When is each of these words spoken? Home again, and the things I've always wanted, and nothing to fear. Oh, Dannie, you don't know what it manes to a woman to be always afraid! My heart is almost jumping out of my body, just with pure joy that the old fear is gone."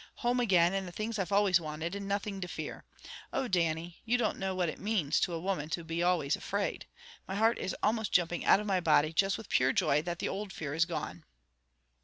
Home 0.25 0.39
again, 0.39 0.73
and 0.73 0.87
the 0.87 0.91
things 0.91 1.19
I've 1.19 1.31
always 1.31 1.61
wanted, 1.61 1.93
and 1.93 2.07
nothing 2.07 2.41
to 2.41 2.47
fear. 2.47 2.85
Oh, 3.31 3.47
Dannie, 3.47 4.01
you 4.03 4.17
don't 4.17 4.39
know 4.39 4.55
what 4.55 4.67
it 4.67 4.79
manes 4.79 5.19
to 5.19 5.33
a 5.33 5.39
woman 5.39 5.69
to 5.69 5.83
be 5.83 6.01
always 6.01 6.35
afraid! 6.35 6.87
My 7.27 7.35
heart 7.35 7.59
is 7.59 7.75
almost 7.83 8.11
jumping 8.11 8.43
out 8.43 8.59
of 8.59 8.65
my 8.65 8.79
body, 8.79 9.13
just 9.13 9.37
with 9.37 9.47
pure 9.47 9.73
joy 9.73 10.01
that 10.01 10.17
the 10.17 10.27
old 10.27 10.51
fear 10.51 10.73
is 10.73 10.85
gone." 10.85 11.23